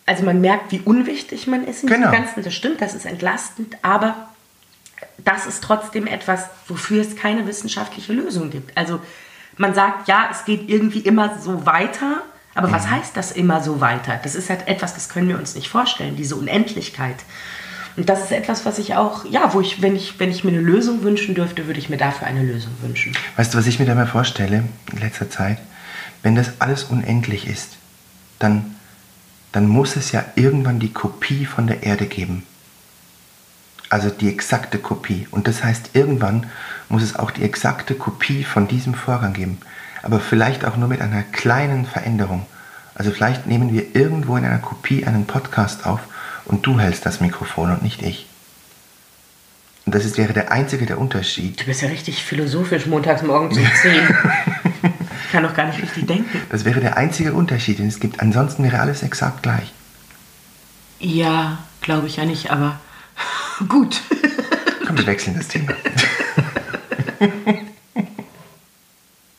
also 0.06 0.24
man 0.24 0.40
merkt, 0.40 0.72
wie 0.72 0.80
unwichtig 0.80 1.48
man 1.48 1.66
ist 1.66 1.84
in 1.84 1.90
Genau. 1.90 2.12
dem 2.12 2.24
Ganzen, 2.24 2.44
das 2.44 2.54
stimmt, 2.54 2.80
das 2.82 2.94
ist 2.94 3.06
entlastend, 3.06 3.76
aber 3.82 4.27
das 5.18 5.46
ist 5.46 5.64
trotzdem 5.64 6.08
etwas, 6.08 6.46
wofür 6.68 7.02
es 7.02 7.16
keine 7.16 7.46
wissenschaftliche 7.48 8.14
Lösung 8.14 8.50
gibt. 8.50 8.78
Also 8.78 9.00
man 9.58 9.74
sagt, 9.74 10.08
ja, 10.08 10.30
es 10.32 10.46
geht 10.46 10.70
irgendwie 10.70 11.00
immer 11.00 11.40
so 11.40 11.66
weiter, 11.66 12.22
aber 12.56 12.72
was 12.72 12.90
heißt 12.90 13.16
das 13.16 13.32
immer 13.32 13.62
so 13.62 13.82
weiter? 13.82 14.20
Das 14.24 14.36
ist 14.36 14.50
halt 14.50 14.68
etwas, 14.68 14.94
das 14.94 15.10
können 15.10 15.30
wir 15.30 15.38
uns 15.38 15.56
nicht 15.56 15.70
vorstellen, 15.70 16.16
diese 16.16 16.36
Unendlichkeit. 16.36 17.18
Und 17.98 18.10
das 18.10 18.24
ist 18.24 18.32
etwas, 18.32 18.66
was 18.66 18.78
ich 18.78 18.96
auch, 18.96 19.26
ja, 19.26 19.54
wo 19.54 19.62
ich, 19.62 19.82
wenn 19.82 19.96
ich, 19.96 20.20
wenn 20.20 20.30
ich 20.30 20.44
mir 20.44 20.52
eine 20.52 20.62
Lösung 20.62 21.02
wünschen 21.02 21.34
dürfte, 21.34 21.66
würde 21.66 21.80
ich 21.80 21.90
mir 21.90 21.98
dafür 21.98 22.28
eine 22.28 22.44
Lösung 22.44 22.72
wünschen. 22.82 23.16
Weißt 23.36 23.54
du, 23.54 23.58
was 23.58 23.66
ich 23.66 23.80
mir 23.80 23.86
da 23.86 23.96
mal 23.96 24.08
vorstelle 24.08 24.64
in 24.92 25.00
letzter 25.00 25.30
Zeit? 25.30 25.58
Wenn 26.22 26.36
das 26.36 26.54
alles 26.60 26.84
unendlich 26.86 27.48
ist, 27.48 27.78
dann, 28.38 28.76
dann 29.52 29.68
muss 29.68 29.96
es 29.96 30.12
ja 30.12 30.26
irgendwann 30.36 30.80
die 30.80 30.94
Kopie 30.94 31.46
von 31.46 31.66
der 31.66 31.84
Erde 31.84 32.06
geben. 32.06 32.44
Also 33.90 34.10
die 34.10 34.30
exakte 34.30 34.78
Kopie. 34.78 35.28
Und 35.32 35.48
das 35.48 35.64
heißt, 35.64 35.92
irgendwann 35.94 36.48
muss 36.90 37.04
es 37.04 37.16
auch 37.16 37.32
die 37.32 37.44
exakte 37.44 37.96
Kopie 37.96 38.44
von 38.44 38.68
diesem 38.68 38.94
Vorgang 38.94 39.34
geben. 39.34 39.60
Aber 40.04 40.20
vielleicht 40.20 40.66
auch 40.66 40.78
nur 40.78 40.88
mit 40.88 41.02
einer 41.02 41.24
kleinen 41.24 41.86
Veränderung. 41.86 42.46
Also 42.96 43.12
vielleicht 43.12 43.48
nehmen 43.48 43.74
wir 43.74 43.96
irgendwo 43.96 44.38
in 44.38 44.46
einer 44.46 44.58
Kopie 44.58 45.06
einen 45.06 45.26
Podcast 45.26 45.86
auf 45.86 46.02
und 46.46 46.66
du 46.66 46.80
hältst 46.80 47.06
das 47.06 47.22
Mikrofon 47.22 47.72
und 47.72 47.84
nicht 47.84 48.02
ich. 48.02 48.28
Und 49.86 49.96
das 49.96 50.04
ist, 50.04 50.18
wäre 50.18 50.34
der 50.34 50.52
einzige 50.52 50.86
der 50.86 51.00
Unterschied. 51.00 51.62
Du 51.62 51.66
bist 51.66 51.82
ja 51.82 51.88
richtig 51.88 52.24
philosophisch 52.24 52.88
montags 52.88 53.22
morgens 53.22 53.58
um 53.58 53.66
10. 53.82 53.94
ich 55.26 55.32
kann 55.32 55.44
doch 55.44 55.54
gar 55.54 55.68
nicht 55.68 55.82
richtig 55.82 56.08
denken. 56.08 56.42
Das 56.50 56.66
wäre 56.66 56.82
der 56.82 56.98
einzige 56.98 57.34
Unterschied, 57.34 57.80
den 57.80 57.88
es 57.88 58.02
gibt. 58.02 58.20
Ansonsten 58.20 58.64
wäre 58.64 58.80
alles 58.80 59.04
exakt 59.04 59.44
gleich. 59.44 59.72
Ja, 61.00 61.60
glaube 61.82 62.08
ich 62.08 62.18
ja 62.18 62.26
nicht, 62.26 62.52
aber 62.52 62.80
gut. 63.66 64.02
Komm, 64.86 64.98
wir 64.98 65.06
wechseln 65.08 65.36
das 65.36 65.48
Thema. 65.48 65.74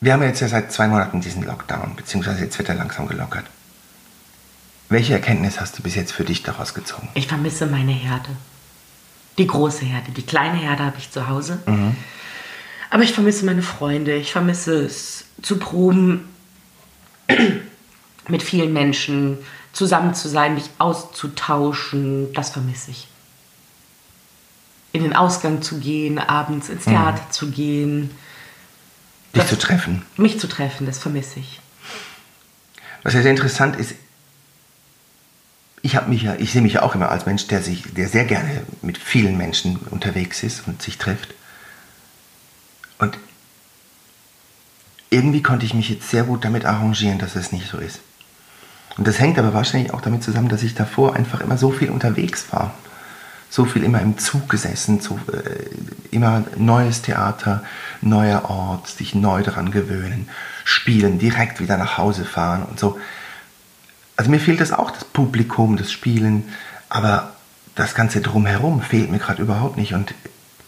Wir 0.01 0.13
haben 0.13 0.23
jetzt 0.23 0.39
ja 0.39 0.47
seit 0.47 0.71
zwei 0.71 0.87
Monaten 0.87 1.21
diesen 1.21 1.43
Lockdown, 1.43 1.95
beziehungsweise 1.95 2.43
jetzt 2.43 2.57
wird 2.57 2.69
er 2.69 2.75
langsam 2.75 3.07
gelockert. 3.07 3.45
Welche 4.87 5.13
Erkenntnis 5.13 5.59
hast 5.59 5.77
du 5.77 5.83
bis 5.83 5.95
jetzt 5.95 6.13
für 6.13 6.23
dich 6.23 6.41
daraus 6.41 6.73
gezogen? 6.73 7.09
Ich 7.13 7.27
vermisse 7.27 7.67
meine 7.67 7.91
Herde. 7.91 8.29
Die 9.37 9.45
große 9.45 9.85
Herde. 9.85 10.11
Die 10.11 10.25
kleine 10.25 10.57
Herde 10.57 10.83
habe 10.83 10.97
ich 10.97 11.11
zu 11.11 11.27
Hause. 11.27 11.59
Aber 12.89 13.03
ich 13.03 13.13
vermisse 13.13 13.45
meine 13.45 13.61
Freunde. 13.61 14.15
Ich 14.15 14.31
vermisse 14.31 14.83
es 14.83 15.25
zu 15.41 15.59
proben, 15.59 16.27
mit 18.27 18.41
vielen 18.41 18.73
Menschen 18.73 19.37
zusammen 19.73 20.15
zu 20.15 20.27
sein, 20.27 20.55
mich 20.55 20.69
auszutauschen. 20.79 22.33
Das 22.33 22.49
vermisse 22.49 22.91
ich. 22.91 23.07
In 24.91 25.03
den 25.03 25.15
Ausgang 25.15 25.61
zu 25.61 25.79
gehen, 25.79 26.17
abends 26.17 26.69
ins 26.69 26.85
Theater 26.85 27.29
zu 27.29 27.51
gehen. 27.51 28.11
Dich 29.35 29.45
zu 29.45 29.57
treffen. 29.57 30.03
Mich 30.17 30.39
zu 30.39 30.47
treffen, 30.47 30.87
das 30.87 30.97
vermisse 30.97 31.39
ich. 31.39 31.61
Was 33.03 33.13
ja 33.13 33.21
sehr 33.21 33.31
interessant 33.31 33.75
ist, 33.75 33.93
ich 35.81 35.95
habe 35.95 36.09
mich 36.09 36.23
ja, 36.23 36.35
ich 36.35 36.51
sehe 36.51 36.61
mich 36.61 36.73
ja 36.73 36.81
auch 36.81 36.95
immer 36.95 37.09
als 37.09 37.25
Mensch, 37.25 37.47
der 37.47 37.61
sich, 37.61 37.83
der 37.93 38.07
sehr 38.09 38.25
gerne 38.25 38.63
mit 38.81 38.97
vielen 38.97 39.37
Menschen 39.37 39.77
unterwegs 39.77 40.43
ist 40.43 40.67
und 40.67 40.81
sich 40.81 40.97
trifft. 40.97 41.33
Und 42.97 43.17
irgendwie 45.09 45.41
konnte 45.41 45.65
ich 45.65 45.73
mich 45.73 45.89
jetzt 45.89 46.09
sehr 46.09 46.23
gut 46.23 46.43
damit 46.43 46.65
arrangieren, 46.65 47.19
dass 47.19 47.35
es 47.35 47.51
nicht 47.51 47.69
so 47.69 47.77
ist. 47.77 48.01
Und 48.97 49.07
das 49.07 49.19
hängt 49.19 49.39
aber 49.39 49.53
wahrscheinlich 49.53 49.93
auch 49.93 50.01
damit 50.01 50.23
zusammen, 50.23 50.49
dass 50.49 50.63
ich 50.63 50.75
davor 50.75 51.15
einfach 51.15 51.39
immer 51.39 51.57
so 51.57 51.71
viel 51.71 51.89
unterwegs 51.89 52.47
war. 52.51 52.73
So 53.49 53.65
viel 53.65 53.83
immer 53.83 54.01
im 54.01 54.17
Zug 54.17 54.47
gesessen, 54.47 54.99
so, 54.99 55.19
äh, 55.31 56.15
immer 56.15 56.43
neues 56.55 57.01
Theater, 57.01 57.63
neuer 58.01 58.49
Ort, 58.49 58.87
sich 58.87 59.15
neu 59.15 59.41
daran 59.41 59.71
gewöhnen, 59.71 60.29
spielen, 60.63 61.17
direkt 61.17 61.59
wieder 61.59 61.77
nach 61.77 61.97
Hause 61.97 62.25
fahren 62.25 62.63
und 62.63 62.79
so. 62.79 62.99
Also 64.15 64.29
mir 64.29 64.39
fehlt 64.39 64.59
das 64.61 64.71
auch, 64.71 64.91
das 64.91 65.05
Publikum, 65.05 65.77
das 65.77 65.91
Spielen, 65.91 66.43
aber 66.89 67.33
das 67.75 67.95
Ganze 67.95 68.21
drumherum 68.21 68.81
fehlt 68.81 69.09
mir 69.09 69.19
gerade 69.19 69.41
überhaupt 69.41 69.77
nicht. 69.77 69.93
Und 69.93 70.13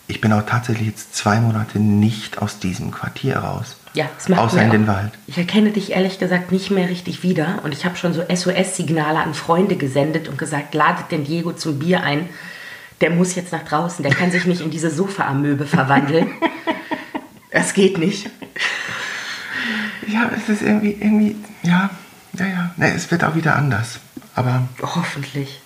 ich 0.07 0.21
bin 0.21 0.33
auch 0.33 0.45
tatsächlich 0.45 0.87
jetzt 0.87 1.15
zwei 1.15 1.39
Monate 1.39 1.79
nicht 1.79 2.41
aus 2.41 2.59
diesem 2.59 2.91
Quartier 2.91 3.37
raus. 3.37 3.77
Ja, 3.93 4.05
es 4.17 4.29
macht 4.29 4.41
Außer 4.41 4.61
in 4.61 4.71
den 4.71 4.87
Wald. 4.87 5.11
Ich 5.27 5.37
erkenne 5.37 5.71
dich 5.71 5.91
ehrlich 5.91 6.17
gesagt 6.17 6.51
nicht 6.51 6.71
mehr 6.71 6.89
richtig 6.89 7.23
wieder 7.23 7.59
und 7.63 7.73
ich 7.73 7.83
habe 7.85 7.97
schon 7.97 8.13
so 8.13 8.21
SOS-Signale 8.21 9.19
an 9.19 9.33
Freunde 9.33 9.75
gesendet 9.75 10.29
und 10.29 10.37
gesagt, 10.37 10.73
ladet 10.73 11.11
den 11.11 11.25
Diego 11.25 11.51
zum 11.53 11.79
Bier 11.79 12.03
ein. 12.03 12.29
Der 13.01 13.09
muss 13.09 13.35
jetzt 13.35 13.51
nach 13.51 13.63
draußen, 13.63 14.03
der 14.03 14.13
kann 14.13 14.31
sich 14.31 14.45
nicht 14.45 14.61
in 14.61 14.69
diese 14.69 14.89
Sofaamöbe 14.91 15.65
verwandeln. 15.65 16.31
Das 17.51 17.73
geht 17.73 17.97
nicht. 17.97 18.29
Ja, 20.07 20.29
es 20.35 20.47
ist 20.47 20.61
irgendwie, 20.61 20.91
irgendwie, 20.91 21.35
ja, 21.63 21.89
ja, 22.33 22.45
ja. 22.45 22.71
Ne, 22.77 22.93
es 22.93 23.11
wird 23.11 23.23
auch 23.23 23.35
wieder 23.35 23.55
anders. 23.55 23.99
Aber 24.35 24.67
Hoffentlich. 24.81 25.61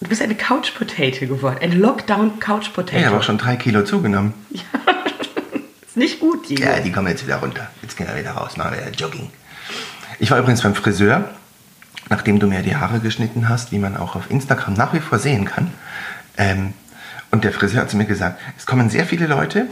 Du 0.00 0.08
bist 0.08 0.22
eine 0.22 0.34
Couch 0.34 0.74
Potato 0.74 1.26
geworden. 1.26 1.58
Eine 1.60 1.74
Lockdown 1.74 2.40
Couch 2.40 2.72
Potato. 2.72 2.98
ich 2.98 3.06
habe 3.06 3.18
auch 3.18 3.22
schon 3.22 3.38
drei 3.38 3.56
Kilo 3.56 3.84
zugenommen. 3.84 4.34
Ist 5.86 5.96
nicht 5.96 6.20
gut, 6.20 6.48
Diego. 6.48 6.62
Ja, 6.62 6.80
die 6.80 6.90
kommen 6.90 7.08
jetzt 7.08 7.24
wieder 7.24 7.36
runter. 7.36 7.70
Jetzt 7.82 7.96
gehen 7.96 8.06
wir 8.08 8.16
wieder 8.16 8.32
raus, 8.32 8.56
machen 8.56 8.72
wir 8.72 8.90
Jogging. 8.92 9.30
Ich 10.18 10.30
war 10.30 10.38
übrigens 10.38 10.62
beim 10.62 10.74
Friseur, 10.74 11.30
nachdem 12.10 12.38
du 12.38 12.46
mir 12.46 12.62
die 12.62 12.76
Haare 12.76 13.00
geschnitten 13.00 13.48
hast, 13.48 13.72
wie 13.72 13.78
man 13.78 13.96
auch 13.96 14.16
auf 14.16 14.30
Instagram 14.30 14.74
nach 14.74 14.92
wie 14.92 15.00
vor 15.00 15.18
sehen 15.18 15.46
kann. 15.46 15.72
Ähm, 16.36 16.74
und 17.30 17.44
der 17.44 17.52
Friseur 17.52 17.82
hat 17.82 17.90
zu 17.90 17.96
mir 17.96 18.04
gesagt, 18.04 18.40
es 18.58 18.66
kommen 18.66 18.90
sehr 18.90 19.06
viele 19.06 19.26
Leute, 19.26 19.68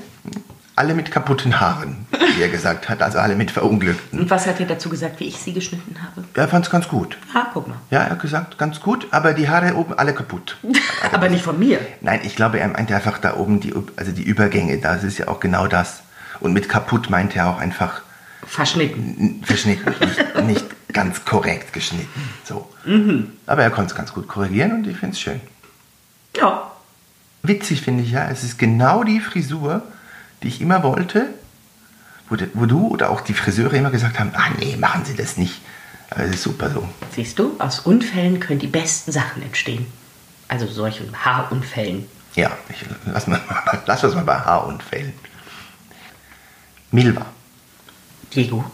alle 0.76 0.94
mit 0.94 1.10
kaputten 1.10 1.58
Haaren, 1.58 2.06
wie 2.36 2.42
er 2.42 2.48
gesagt 2.48 2.88
hat, 2.88 3.02
also 3.02 3.18
alle 3.18 3.34
mit 3.34 3.50
Verunglückten. 3.50 4.20
Und 4.20 4.30
was 4.30 4.46
hat 4.46 4.60
er 4.60 4.66
dazu 4.66 4.88
gesagt, 4.88 5.18
wie 5.18 5.24
ich 5.24 5.36
sie 5.38 5.52
geschnitten 5.52 5.96
habe? 6.00 6.24
Er 6.34 6.46
fand 6.46 6.66
es 6.66 6.70
ganz 6.70 6.86
gut. 6.86 7.18
Ah, 7.34 7.48
guck 7.52 7.66
mal. 7.66 7.78
Ja, 7.90 8.04
er 8.04 8.10
hat 8.10 8.20
gesagt, 8.20 8.58
ganz 8.58 8.78
gut, 8.80 9.08
aber 9.10 9.34
die 9.34 9.48
Haare 9.48 9.74
oben 9.74 9.94
alle 9.94 10.14
kaputt. 10.14 10.56
Aber 11.12 11.28
nicht 11.28 11.42
von 11.42 11.58
mir. 11.58 11.80
Nein, 12.00 12.20
ich 12.22 12.36
glaube, 12.36 12.60
er 12.60 12.68
meinte 12.68 12.94
einfach 12.94 13.18
da 13.18 13.36
oben 13.36 13.58
die, 13.60 13.74
also 13.96 14.12
die 14.12 14.22
Übergänge, 14.22 14.78
das 14.78 15.02
ist 15.02 15.18
ja 15.18 15.26
auch 15.26 15.40
genau 15.40 15.66
das. 15.66 16.02
Und 16.38 16.52
mit 16.52 16.68
kaputt 16.68 17.10
meinte 17.10 17.38
er 17.38 17.48
auch 17.48 17.58
einfach 17.58 18.02
Verschnitten. 18.46 19.42
verschnitten, 19.44 19.94
nicht, 20.46 20.46
nicht 20.46 20.77
ganz 20.92 21.24
korrekt 21.24 21.72
geschnitten. 21.72 22.28
So. 22.44 22.68
Aber 23.46 23.62
er 23.62 23.70
konnte 23.70 23.92
es 23.92 23.96
ganz 23.96 24.12
gut 24.12 24.28
korrigieren 24.28 24.72
und 24.72 24.86
ich 24.86 24.96
finde 24.96 25.14
es 25.14 25.20
schön. 25.20 25.40
Ja. 26.36 26.70
Witzig 27.42 27.82
finde 27.82 28.02
ich 28.02 28.10
ja, 28.10 28.28
es 28.28 28.42
ist 28.42 28.58
genau 28.58 29.04
die 29.04 29.20
Frisur, 29.20 29.82
die 30.42 30.48
ich 30.48 30.60
immer 30.60 30.82
wollte, 30.82 31.26
wo, 32.28 32.36
wo 32.54 32.66
du 32.66 32.88
oder 32.88 33.10
auch 33.10 33.20
die 33.20 33.34
Friseure 33.34 33.74
immer 33.74 33.90
gesagt 33.90 34.18
haben, 34.18 34.32
ah 34.34 34.50
nee, 34.58 34.76
machen 34.76 35.04
Sie 35.04 35.14
das 35.14 35.36
nicht. 35.36 35.60
Aber 36.10 36.24
es 36.24 36.36
ist 36.36 36.42
super 36.42 36.70
so. 36.70 36.88
Siehst 37.14 37.38
du, 37.38 37.56
aus 37.58 37.80
Unfällen 37.80 38.40
können 38.40 38.60
die 38.60 38.66
besten 38.66 39.12
Sachen 39.12 39.42
entstehen. 39.42 39.86
Also 40.48 40.66
solchen 40.66 41.24
Haarunfällen. 41.24 42.06
Ja, 42.34 42.50
ich, 42.70 42.84
lass, 43.06 43.26
mal, 43.26 43.40
lass 43.86 44.04
uns 44.04 44.14
mal 44.14 44.24
bei 44.24 44.38
Haarunfällen. 44.38 45.12
Milva, 46.90 47.26
Diego, 48.34 48.64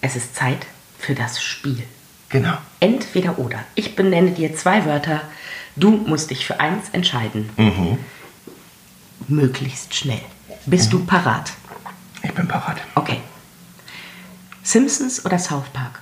es 0.00 0.16
ist 0.16 0.34
Zeit 0.34 0.66
für 1.00 1.14
das 1.14 1.42
Spiel. 1.42 1.82
genau. 2.28 2.56
Entweder 2.80 3.38
oder. 3.38 3.64
Ich 3.74 3.96
benenne 3.96 4.30
dir 4.30 4.54
zwei 4.54 4.84
Wörter. 4.86 5.20
Du 5.76 5.90
musst 5.90 6.30
dich 6.30 6.46
für 6.46 6.60
eins 6.60 6.88
entscheiden. 6.92 7.50
Möglichst 9.28 9.94
schnell. 9.94 10.22
Bist 10.66 10.92
du 10.92 11.04
parat? 11.04 11.52
Ich 12.22 12.32
bin 12.32 12.46
parat. 12.48 12.78
Okay. 12.94 13.20
Simpsons 14.62 15.24
oder 15.24 15.38
South 15.38 15.68
Park? 15.72 16.00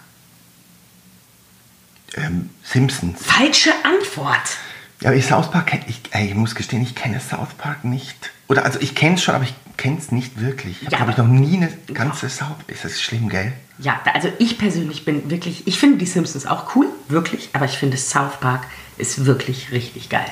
Ähm, 2.17 2.51
Simpsons. 2.63 3.23
Falsche 3.23 3.71
Antwort. 3.85 4.57
Ja, 5.01 5.11
aber 5.11 5.17
ich 5.17 5.27
South 5.27 5.51
Park, 5.51 5.73
ich, 5.87 6.01
ich 6.13 6.35
muss 6.35 6.55
gestehen, 6.55 6.83
ich 6.83 6.95
kenne 6.95 7.21
South 7.21 7.55
Park 7.57 7.85
nicht. 7.85 8.31
Oder 8.49 8.65
also 8.65 8.81
ich 8.81 8.95
kenne 8.95 9.15
es 9.15 9.23
schon, 9.23 9.35
aber 9.35 9.45
ich 9.45 9.55
kenne 9.79 9.97
es 9.99 10.13
nicht 10.13 10.39
wirklich. 10.41 10.83
Ich 10.83 10.87
habe, 10.89 10.93
Ja, 10.93 11.05
glaube 11.05 11.13
ich, 11.13 11.17
noch 11.19 11.27
nie 11.49 11.57
eine 11.57 11.71
ganze 11.95 12.29
South. 12.29 12.57
Ist 12.67 12.85
das 12.85 13.01
schlimm, 13.01 13.31
gell? 13.31 13.53
Ja, 13.79 14.01
also 14.13 14.29
ich 14.39 14.59
persönlich 14.59 15.05
bin 15.07 15.31
wirklich, 15.31 15.67
ich 15.67 15.79
finde 15.79 15.97
die 15.99 16.07
Simpsons 16.07 16.45
auch 16.47 16.75
cool, 16.75 16.87
wirklich, 17.09 17.49
aber 17.55 17.65
ich 17.65 17.79
finde 17.79 17.97
South 17.97 18.39
Park 18.41 18.67
ist 18.99 19.25
wirklich 19.25 19.71
richtig 19.71 20.11
geil. 20.11 20.27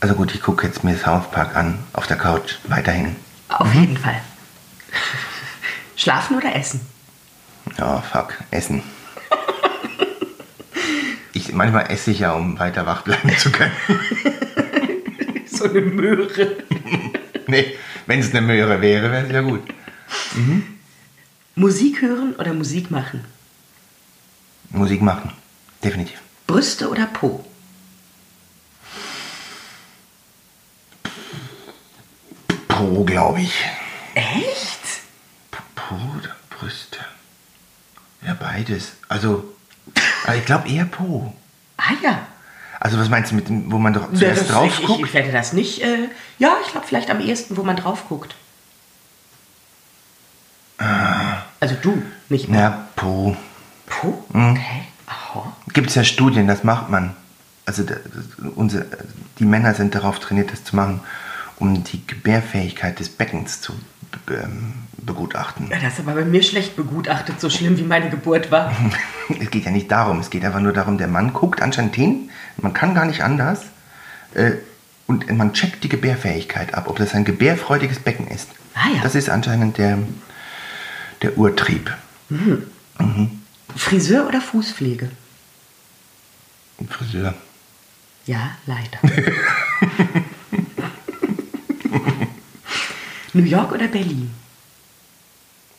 Also 0.00 0.14
gut, 0.14 0.32
ich 0.34 0.40
gucke 0.40 0.64
jetzt 0.66 0.84
mir 0.84 0.96
South 0.96 1.30
Park 1.32 1.56
an, 1.56 1.80
auf 1.92 2.06
der 2.06 2.16
Couch, 2.16 2.54
weiterhin. 2.68 3.16
Auf 3.48 3.74
jeden 3.74 3.96
Fall. 3.96 4.20
Schlafen 5.96 6.36
oder 6.36 6.54
essen? 6.54 6.80
Ja, 7.76 8.00
fuck, 8.00 8.34
Essen. 8.52 8.82
Ich, 11.32 11.52
manchmal 11.52 11.90
esse 11.90 12.12
ich 12.12 12.20
ja, 12.20 12.32
um 12.32 12.58
weiter 12.58 12.86
wach 12.86 13.02
bleiben 13.02 13.36
zu 13.36 13.50
können. 13.50 13.72
So 15.50 15.64
eine 15.64 15.80
Möhre. 15.80 16.56
nee, 17.50 17.74
wenn 18.06 18.20
es 18.20 18.30
eine 18.30 18.42
Möhre 18.42 18.80
wäre, 18.82 19.10
wäre 19.10 19.26
es 19.26 19.32
ja 19.32 19.40
gut. 19.40 19.62
Musik 21.54 22.02
hören 22.02 22.34
oder 22.36 22.52
Musik 22.52 22.90
machen? 22.90 23.24
Musik 24.68 25.00
machen, 25.00 25.32
definitiv. 25.82 26.20
Brüste 26.46 26.90
oder 26.90 27.06
Po? 27.06 27.44
Po, 32.68 33.04
glaube 33.04 33.40
ich. 33.40 33.64
Echt? 34.14 35.00
Po 35.74 35.94
oder 36.18 36.36
Brüste? 36.50 36.98
Ja, 38.26 38.34
beides. 38.34 38.92
Also, 39.08 39.54
aber 40.24 40.36
ich 40.36 40.44
glaube 40.44 40.68
eher 40.68 40.84
Po. 40.84 41.34
Ah 41.78 41.94
ja. 42.02 42.26
Also 42.80 42.98
was 42.98 43.08
meinst 43.08 43.32
du 43.32 43.36
mit 43.36 43.48
dem, 43.48 43.70
wo 43.72 43.78
man 43.78 43.92
doch 43.92 44.12
zuerst 44.12 44.42
das, 44.42 44.48
drauf 44.48 44.80
guckt? 44.84 45.00
Ich, 45.00 45.06
ich 45.06 45.14
werde 45.14 45.32
das 45.32 45.52
nicht. 45.52 45.82
Äh, 45.82 46.08
ja, 46.38 46.56
ich 46.64 46.70
glaube 46.70 46.86
vielleicht 46.86 47.10
am 47.10 47.20
ehesten, 47.20 47.56
wo 47.56 47.62
man 47.62 47.76
drauf 47.76 48.04
guckt. 48.08 48.34
Also 51.60 51.74
du, 51.82 52.02
nicht 52.28 52.48
mehr. 52.48 52.60
Ja, 52.60 52.88
Po. 52.94 53.36
Po? 53.86 54.24
Mhm. 54.32 54.52
Okay. 54.52 54.82
Aha. 55.06 55.52
Gibt 55.72 55.88
es 55.88 55.96
ja 55.96 56.04
Studien, 56.04 56.46
das 56.46 56.62
macht 56.62 56.88
man. 56.88 57.16
Also 57.66 57.84
unsere, 58.54 58.86
die 59.38 59.44
Männer 59.44 59.74
sind 59.74 59.94
darauf 59.94 60.20
trainiert, 60.20 60.52
das 60.52 60.64
zu 60.64 60.76
machen, 60.76 61.00
um 61.58 61.84
die 61.84 62.06
Gebärfähigkeit 62.06 62.98
des 62.98 63.08
Beckens 63.08 63.60
zu 63.60 63.72
ähm, 64.30 64.74
begutachten. 64.98 65.68
Ja, 65.70 65.78
Das 65.78 65.94
ist 65.94 66.00
aber 66.00 66.14
bei 66.14 66.24
mir 66.24 66.42
schlecht 66.42 66.76
begutachtet, 66.76 67.40
so 67.40 67.50
schlimm 67.50 67.76
wie 67.78 67.82
meine 67.82 68.10
Geburt 68.10 68.50
war. 68.50 68.74
Es 69.40 69.50
geht 69.50 69.66
ja 69.66 69.70
nicht 69.70 69.90
darum, 69.90 70.20
es 70.20 70.30
geht 70.30 70.44
einfach 70.44 70.60
nur 70.60 70.72
darum, 70.72 70.96
der 70.96 71.08
Mann 71.08 71.34
guckt 71.34 71.60
anscheinend 71.60 71.94
hin, 71.94 72.30
man 72.56 72.72
kann 72.72 72.94
gar 72.94 73.04
nicht 73.04 73.22
anders 73.22 73.60
äh, 74.34 74.52
und 75.06 75.30
man 75.36 75.52
checkt 75.52 75.84
die 75.84 75.88
Gebärfähigkeit 75.88 76.72
ab, 76.74 76.88
ob 76.88 76.96
das 76.96 77.14
ein 77.14 77.24
gebärfreudiges 77.24 77.98
Becken 77.98 78.28
ist. 78.28 78.48
Ah 78.74 78.88
ja. 78.94 79.02
Das 79.02 79.14
ist 79.14 79.28
anscheinend 79.28 79.76
der, 79.78 79.98
der 81.22 81.36
Urtrieb. 81.36 81.94
Friseur 83.76 84.26
oder 84.26 84.40
Fußpflege? 84.40 85.10
Friseur. 86.88 87.34
Ja, 88.26 88.50
leider. 88.66 88.98
New 93.38 93.44
York 93.44 93.70
oder 93.70 93.86
Berlin? 93.86 94.34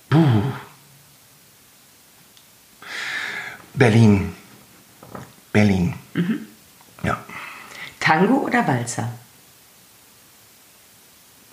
Puh. 0.09 0.53
Berlin. 3.73 4.33
Berlin. 5.51 5.93
Ja. 7.03 7.21
Tango 7.99 8.35
oder 8.45 8.65
Walzer? 8.65 9.11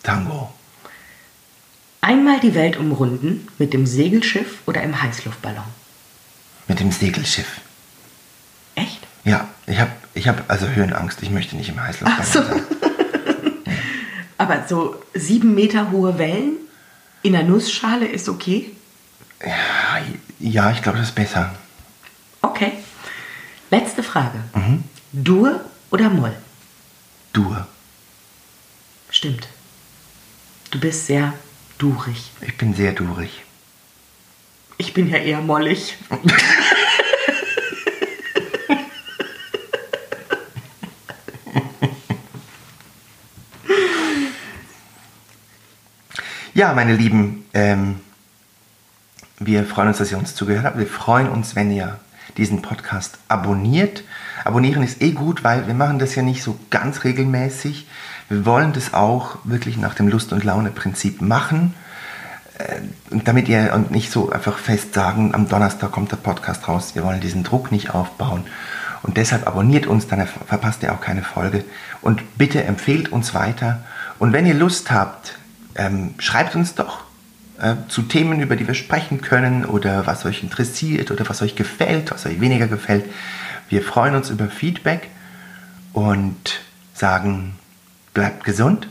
Tango. 0.04 0.54
Einmal 2.02 2.38
die 2.38 2.54
Welt 2.54 2.76
umrunden 2.76 3.48
mit 3.58 3.72
dem 3.72 3.84
Segelschiff 3.84 4.58
oder 4.66 4.84
im 4.84 5.02
Heißluftballon? 5.02 5.64
Mit 6.68 6.78
dem 6.78 6.92
Segelschiff. 6.92 7.60
Echt? 8.76 9.00
Ja, 9.24 9.48
ich 9.66 9.80
habe 9.80 9.90
ich 10.14 10.28
hab 10.28 10.48
also 10.48 10.68
Höhenangst. 10.68 11.20
Ich 11.24 11.30
möchte 11.30 11.56
nicht 11.56 11.68
im 11.68 11.82
Heißluftballon 11.82 12.20
Ach 12.20 12.32
so. 12.32 12.42
sein. 12.42 12.75
Aber 14.38 14.66
so 14.68 15.02
sieben 15.14 15.54
Meter 15.54 15.90
hohe 15.90 16.18
Wellen 16.18 16.56
in 17.22 17.32
der 17.32 17.42
Nussschale 17.42 18.06
ist 18.06 18.28
okay? 18.28 18.70
Ja, 19.44 20.02
ja 20.38 20.70
ich 20.70 20.82
glaube, 20.82 20.98
das 20.98 21.08
ist 21.08 21.14
besser. 21.14 21.54
Okay. 22.42 22.72
Letzte 23.70 24.02
Frage. 24.02 24.38
Dur 25.12 25.60
oder 25.90 26.08
Moll? 26.08 26.36
Dur. 27.32 27.66
Stimmt. 29.10 29.48
Du 30.70 30.78
bist 30.78 31.06
sehr 31.06 31.32
durig. 31.78 32.30
Ich 32.40 32.56
bin 32.56 32.74
sehr 32.74 32.92
durig. 32.92 33.42
Ich 34.78 34.92
bin 34.92 35.08
ja 35.08 35.16
eher 35.16 35.40
mollig. 35.40 35.96
Ja, 46.56 46.72
meine 46.72 46.96
Lieben, 46.96 47.44
ähm, 47.52 48.00
wir 49.38 49.66
freuen 49.66 49.88
uns, 49.88 49.98
dass 49.98 50.10
ihr 50.10 50.16
uns 50.16 50.34
zugehört 50.34 50.64
habt. 50.64 50.78
Wir 50.78 50.86
freuen 50.86 51.28
uns, 51.28 51.54
wenn 51.54 51.70
ihr 51.70 51.98
diesen 52.38 52.62
Podcast 52.62 53.18
abonniert. 53.28 54.04
Abonnieren 54.42 54.82
ist 54.82 55.02
eh 55.02 55.10
gut, 55.10 55.44
weil 55.44 55.66
wir 55.66 55.74
machen 55.74 55.98
das 55.98 56.14
ja 56.14 56.22
nicht 56.22 56.42
so 56.42 56.58
ganz 56.70 57.04
regelmäßig. 57.04 57.86
Wir 58.30 58.46
wollen 58.46 58.72
das 58.72 58.94
auch 58.94 59.36
wirklich 59.44 59.76
nach 59.76 59.92
dem 59.92 60.08
Lust- 60.08 60.32
und 60.32 60.44
Laune-Prinzip 60.44 61.20
machen. 61.20 61.74
Äh, 62.56 62.80
Und 63.10 63.28
damit 63.28 63.50
ihr 63.50 63.74
und 63.74 63.90
nicht 63.90 64.10
so 64.10 64.30
einfach 64.30 64.56
fest 64.56 64.94
sagen, 64.94 65.34
am 65.34 65.50
Donnerstag 65.50 65.92
kommt 65.92 66.10
der 66.10 66.16
Podcast 66.16 66.66
raus. 66.68 66.94
Wir 66.94 67.04
wollen 67.04 67.20
diesen 67.20 67.44
Druck 67.44 67.70
nicht 67.70 67.90
aufbauen. 67.90 68.46
Und 69.02 69.18
deshalb 69.18 69.46
abonniert 69.46 69.86
uns, 69.86 70.06
dann 70.06 70.26
verpasst 70.26 70.82
ihr 70.82 70.94
auch 70.94 71.02
keine 71.02 71.22
Folge. 71.22 71.66
Und 72.00 72.38
bitte 72.38 72.64
empfehlt 72.64 73.12
uns 73.12 73.34
weiter. 73.34 73.84
Und 74.18 74.32
wenn 74.32 74.46
ihr 74.46 74.54
Lust 74.54 74.90
habt, 74.90 75.36
ähm, 75.76 76.14
schreibt 76.18 76.54
uns 76.54 76.74
doch 76.74 77.04
äh, 77.60 77.74
zu 77.88 78.02
Themen, 78.02 78.40
über 78.40 78.56
die 78.56 78.66
wir 78.66 78.74
sprechen 78.74 79.20
können 79.20 79.64
oder 79.64 80.06
was 80.06 80.24
euch 80.24 80.42
interessiert 80.42 81.10
oder 81.10 81.28
was 81.28 81.42
euch 81.42 81.54
gefällt, 81.54 82.10
was 82.10 82.26
euch 82.26 82.40
weniger 82.40 82.66
gefällt. 82.66 83.04
Wir 83.68 83.82
freuen 83.82 84.14
uns 84.14 84.30
über 84.30 84.48
Feedback 84.48 85.08
und 85.92 86.60
sagen, 86.94 87.54
bleibt 88.14 88.44
gesund 88.44 88.88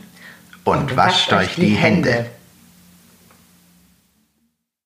und, 0.64 0.96
wascht 0.96 1.32
euch 1.32 1.54
die 1.56 1.74
Hände. 1.74 2.26